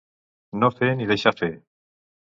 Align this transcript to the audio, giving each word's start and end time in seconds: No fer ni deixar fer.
No 0.63 0.69
fer 0.79 0.89
ni 1.01 1.07
deixar 1.13 1.35
fer. 1.43 1.51